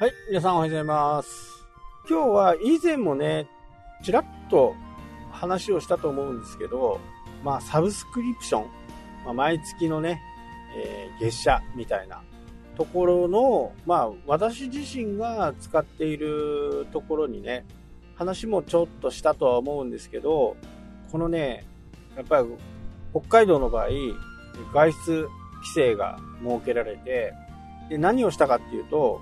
[0.00, 1.66] はい、皆さんおはようございます。
[2.08, 3.48] 今日は以前もね、
[4.04, 4.76] ちらっと
[5.32, 7.00] 話をしたと思うんですけど、
[7.42, 8.62] まあ、サブスクリプション、
[9.24, 10.22] まあ、毎月のね、
[10.76, 12.22] えー月謝みたいな
[12.76, 17.66] ところの、まあ、私自身が使っているところにね、
[18.14, 20.54] 話もちょっとしたとは思うんですけど、
[21.10, 21.66] このね、
[22.14, 22.46] やっぱり
[23.10, 23.88] 北海道の場合、
[24.72, 27.32] 外出規制が設けられて、
[27.88, 29.20] で何をしたかっていうと、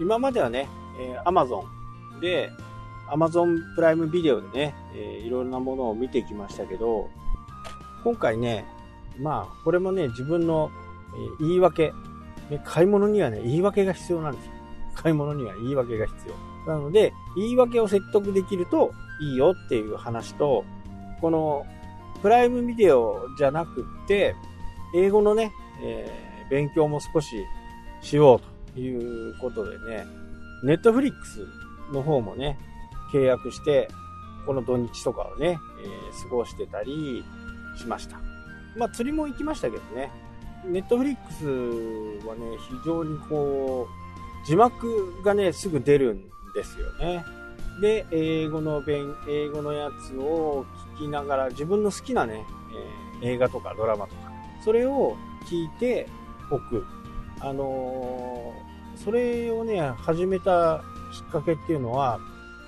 [0.00, 0.68] 今まではね、
[0.98, 1.64] えー Amazon
[2.20, 2.50] で、
[3.08, 7.08] Amazon プライムビデオでね、えーいろんなものを見てきましたけど、
[8.02, 8.64] 今回ね、
[9.18, 10.70] まあ、これもね、自分の、
[11.40, 11.92] え言い訳、
[12.50, 14.52] ね買い物にはね、言い訳が必要なんですよ。
[14.94, 16.28] 買い物には言い訳が必
[16.66, 16.74] 要。
[16.74, 20.64] なので、言い訳を説得できるといいよっていう話と、
[21.20, 21.66] この、
[22.22, 24.34] プライムビデオじゃなくって、
[24.94, 27.46] 英語のね、えー勉強も少し
[28.00, 30.06] しようということでね、
[30.62, 31.46] ネットフリックス
[31.92, 32.58] の方もね、
[33.12, 33.88] 契約して、
[34.46, 37.24] この土日とかをね、えー過ごしてたり
[37.76, 38.18] しました。
[38.76, 40.10] まあ釣りも行きましたけどね、
[40.64, 43.88] ネットフリックスはね、非常にこ
[44.44, 47.24] う、字幕がね、すぐ出るんですよね。
[47.80, 50.66] で、英語の勉、英語のやつを
[50.98, 54.32] 聞きながら、自分の好きなね、えー映画とかドラマとか、
[54.64, 55.14] それを
[55.46, 56.08] 聞いて
[56.50, 56.86] おく。
[57.40, 58.70] あのー
[59.04, 60.82] それをね、始めた
[61.14, 62.20] きっかけっていうのは、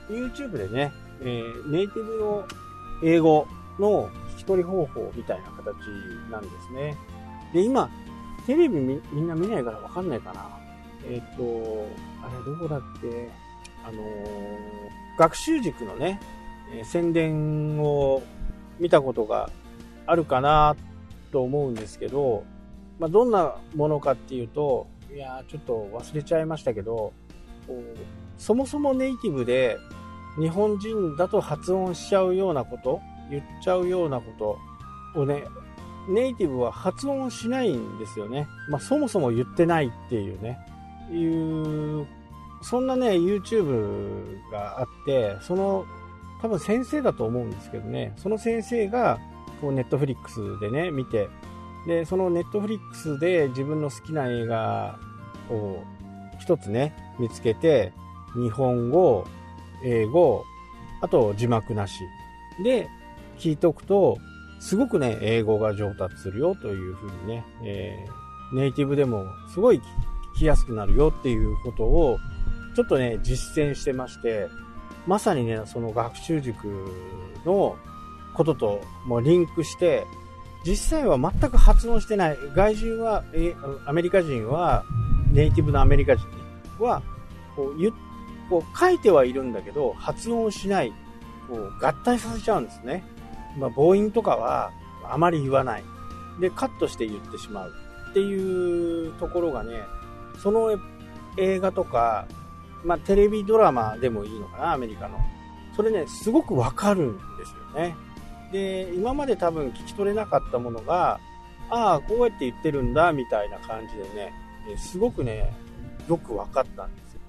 [0.09, 2.47] YouTube でね、えーネイティブの
[3.05, 3.47] 英語
[3.79, 5.75] の聞き取り方法みたいな形
[6.31, 6.97] なんですね。
[7.53, 7.91] で、今、
[8.47, 10.48] テレビみみんな見ないからわかんないかな。
[11.07, 11.86] えっ、と、
[12.23, 13.29] あれどこだっけ？
[13.84, 13.98] あの
[15.19, 16.19] 学習塾のね、
[16.75, 18.23] えー宣伝を
[18.81, 19.51] 見たことが
[20.07, 20.77] あるかな
[21.31, 22.45] と思うんですけど、
[23.03, 27.13] まあ、どんなものかっていうと、いやちょっと忘れちゃいましたけど、
[28.39, 29.77] そもそもネイティブで
[30.39, 34.57] 日本人だと発音しちゃうようなこと、言っちゃうようなこ
[35.14, 35.42] とをね、
[36.08, 38.46] ネイティブは発音しないんですよね。
[38.68, 40.61] まあ、そもそも言ってないっていうね、
[41.11, 42.07] いう、
[42.62, 45.86] そんなね、YouTube があって、その、
[46.41, 49.18] 多分先生だと思うんですけどね、その先生が、
[49.61, 51.29] こう、ネットフリックスでね、見て、
[51.87, 54.98] で、そのネットフリックスで自分の好きな映画
[55.51, 55.83] を
[56.41, 57.93] 一つね、見つけて、
[58.35, 59.25] 日本語、
[59.85, 60.45] 英語、
[61.01, 61.95] あと字幕なし。
[62.63, 62.89] で、
[63.39, 64.19] 聞いておくと、
[64.61, 68.23] すごくね、英語が上達するよというふうにね、えー
[68.53, 69.81] ネイティブでもすごい
[70.37, 72.19] 聞きやすくなるよっていうことを、
[72.77, 74.48] ちょっとね、実践してまして、
[75.07, 76.67] まさにね、その学習塾
[77.45, 77.77] の
[78.35, 80.07] ことともリンクして、
[80.64, 82.39] 実際は全く発音してない。
[82.55, 83.55] 外人は、え
[83.86, 84.84] アメリカ人は、
[85.33, 86.27] ネイティブのアメリカ人
[86.78, 87.02] は、
[87.56, 87.92] こう言
[88.48, 90.92] こう書いてはいるんだけど、発音しない。
[91.48, 93.05] こう合体させちゃうんですね。
[93.58, 94.70] まあ、母音とかは
[95.05, 95.84] あまり言わない。
[96.40, 97.73] で、カットして言ってしまう。
[98.11, 99.83] っていうところがね、
[100.39, 100.79] その
[101.39, 102.27] 映画とか、
[102.84, 105.18] まあ、テレビドラマでもいいのかな、アメリカの。
[105.74, 107.96] それね、すごくわかるんですよね。
[108.52, 111.18] で、今まで多分聞き取れなかったものが、
[111.70, 114.33] ああ、こうやって言ってるんだ、みたいな感じでね、
[114.77, 115.52] すごくね、
[116.08, 117.20] よくわかったんですよ。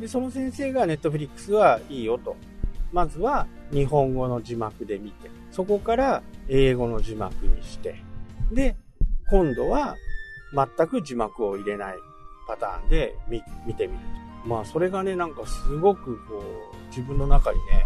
[0.00, 2.36] で、その先生がネットフリックスはいいよと。
[2.92, 8.02] まずは日本語の字幕で見て、そこから英語の字幕にして、
[8.52, 8.76] で、
[9.30, 9.96] 今度は
[10.54, 11.96] 全く字幕を入れない
[12.46, 13.42] パターンで見
[13.74, 13.98] てみる
[14.44, 14.48] と。
[14.48, 17.84] まあ、それがね、なんかすごくこう、自分の中にね、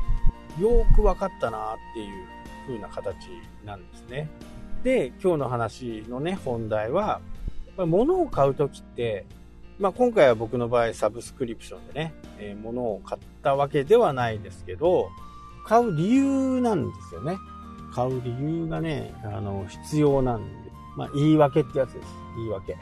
[0.60, 2.26] よく分かったなっていう
[2.66, 3.16] 風な形
[3.64, 4.28] なんですね。
[4.82, 7.20] で、今日の話のね、本題は、
[7.76, 9.26] まあ物を買うときって、
[9.78, 15.10] まあ、今回は僕の場合サブスクリプションでね、えー物を買ったわけではないですけど、
[15.66, 17.36] 買う理由なんですよね。
[17.94, 22.06] 買う理由がね、あの、必要なんで、まあ、言い訳ってやつです。
[22.36, 22.76] 言い訳。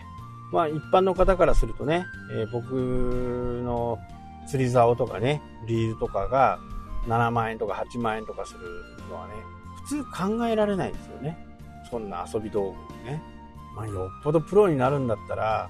[0.52, 3.98] まあ、一般の方からするとね、えー僕の
[4.46, 6.58] 釣り竿とかね、リールとかが
[7.06, 8.60] 7万円とか8万円とかする
[9.08, 9.34] のはね、
[9.90, 11.36] 通考えられないですよね。
[11.90, 13.22] そんな遊び道具にね。
[13.74, 15.68] まあ、よっぽどプロになるんだったら、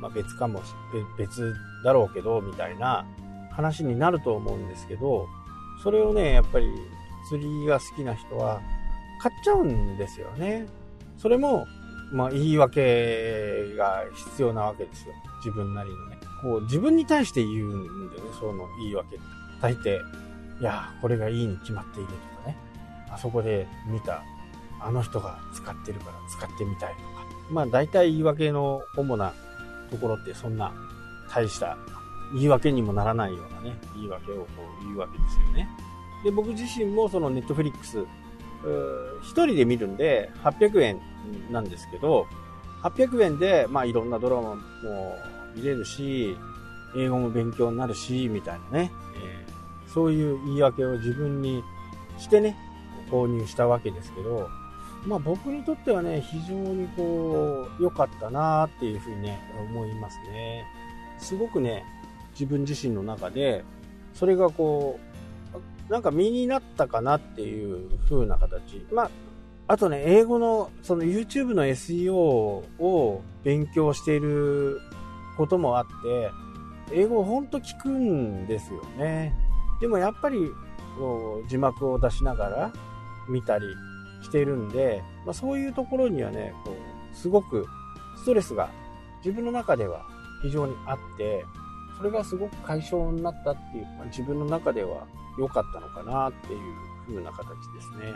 [0.00, 0.72] まあ、別かもし、
[1.18, 1.54] 別
[1.84, 3.04] だろうけど、みたいな
[3.50, 5.26] 話になると思うんですけど、
[5.82, 6.68] それをね、やっぱり
[7.28, 8.60] 釣りが好きな人は
[9.20, 10.66] 買っちゃうんですよね。
[11.18, 11.66] それも、
[12.12, 15.14] まあ、言い訳が必要なわけですよ。
[15.44, 16.18] 自分なりのね。
[16.42, 19.18] こう、自分に対して言うんでね、その言い訳。
[19.60, 19.98] 大抵、
[20.60, 22.65] いや、これがいいに決まっているとかね。
[23.10, 24.22] あそこで見た、
[24.80, 27.26] あの人が使ってるから使ってみたいとか。
[27.50, 29.32] まあ、大体言い訳の主な
[29.90, 30.72] ところってそんな
[31.30, 31.76] 大した
[32.34, 34.46] 言い訳にもならないようなね、言い訳をこ
[34.80, 35.68] う言うわけですよね。
[36.24, 38.04] で、僕自身もそのネットフリックス、
[39.22, 41.00] 一人で見るんで800円
[41.50, 42.26] なんですけど、
[42.82, 44.60] 800円で、まあいろんなドラマも
[45.54, 46.36] 見れるし、
[46.96, 48.90] 英語も勉強になるし、みたいなね、
[49.22, 51.62] えー、そういう言い訳を自分に
[52.18, 52.56] してね、
[53.10, 54.48] 購入したわけですけど、
[55.06, 59.38] まあ僕にとってはね、非常にこう、良かったなっていうふうにね、
[59.70, 60.64] 思いますね。
[61.18, 61.84] すごくね、
[62.32, 63.64] 自分自身の中で、
[64.14, 64.98] それがこ
[65.88, 68.84] う、なんか身になったかなっていう風な形。
[68.92, 69.10] まあ、
[69.68, 74.80] あとね、英語の、その YouTube の SEO を勉強している
[75.36, 76.30] こともあって、
[76.92, 79.34] 英語ほんと聞くんですよね。
[79.80, 80.50] でもやっぱり、
[80.98, 82.72] こう字幕を出しながら
[83.28, 83.66] 見たり
[84.22, 87.66] してるんで、まあ、そういうところにはね、こうすごく
[88.16, 88.70] ストレスが
[89.24, 90.06] 自分の中では
[90.42, 91.44] 非常にあって、
[91.96, 95.06] それがすごく解消になったっていう、まあ、自分の中では
[95.38, 96.60] 良かったのかなっていう
[97.06, 98.12] 風な形ですね。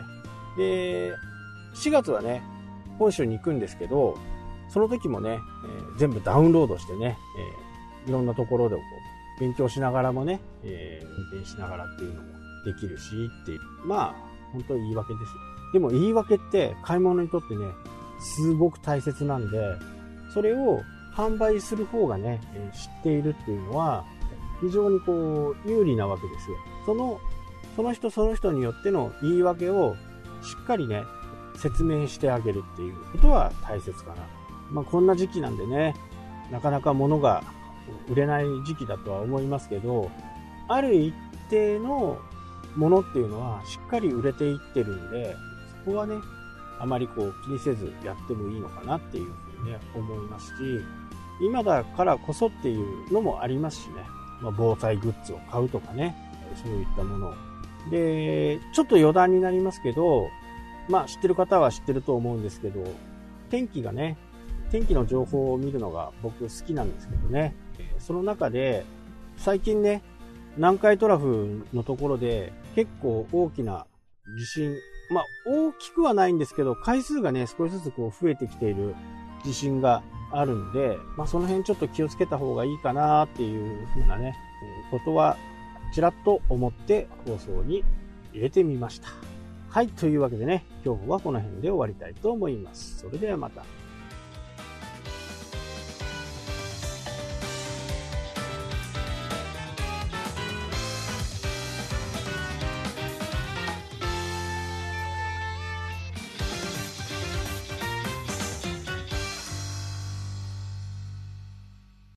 [0.57, 1.15] で、
[1.75, 2.41] 4月はね、
[2.99, 4.17] 本州に行くんですけど、
[4.69, 7.17] その時もね、えー、全部ダウンロードしてね、
[8.05, 8.81] えー、いろんなところでこ
[9.37, 12.27] う勉強しながらもね、えー、運転しながらっていうのも
[12.65, 13.59] できるしっていう。
[13.85, 15.31] まあ、本当に言い訳です。
[15.73, 17.65] でも言い訳って買い物にとってね、
[18.19, 19.75] すごく大切なんで、
[20.33, 20.81] それを
[21.15, 22.39] 販売する方がね、
[22.73, 24.05] 知っているっていうのは、
[24.61, 26.57] 非常にこう、有利なわけですよ。
[26.85, 27.19] その、
[27.75, 29.95] その人その人によっての言い訳を
[30.41, 31.03] しっかりね、
[31.55, 34.15] 説明してあげるっていうことは大切かな。
[34.71, 35.95] まあ、こんな時期なんでね、
[36.51, 37.43] なかなか物が
[38.09, 40.09] 売れない時期だとは思いますけど、
[40.67, 41.13] ある一
[41.49, 42.17] 定の
[42.75, 45.35] ものっていうのはしっかり売れていってるんで、
[45.85, 46.15] そこはね、
[46.79, 50.53] あまりこう気にせずやってもいいのかなっていうふうにね、思いますし、
[51.41, 53.93] 今だからこそっていうのもありますしね、
[54.41, 56.15] まあ、防災グッズを買うとかね、
[56.55, 57.33] そういったものを。
[57.89, 60.27] で、ちょっと余談になりますけど、
[60.89, 62.83] まあ知ってる方は知ってると思うんですけど、
[63.49, 64.17] 天気がね、
[64.71, 67.55] 天気の情報を見るのが僕好きなんですけどね、
[67.99, 68.85] その中で
[69.37, 70.01] 最近ね、
[70.57, 73.85] 南海トラフのところで結構大きな
[74.37, 74.75] 地震、
[75.11, 78.95] まあ大きくはないんですけど、回数がね、少しずつこう増えてきている
[79.43, 84.35] 地震があるんで、まあ、その辺ちょっと気をつけた方がいいかなっていうふうなね、
[84.89, 85.37] ことは、
[85.93, 87.83] ちらっと思って放送に
[88.31, 89.09] 入れてみました。
[89.69, 92.99] はい、というわけでね、今日はこの辺で終わりたいと思います。
[92.99, 93.63] それではまた。